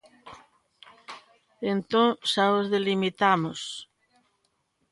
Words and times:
Entón 1.73 2.07
xa 2.31 2.45
os 2.59 2.65
delimitamos. 2.75 3.59